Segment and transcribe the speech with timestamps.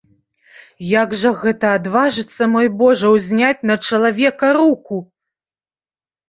[0.91, 4.95] Як жа гэта адважыцца, мой божа, узняць на чалавека руку!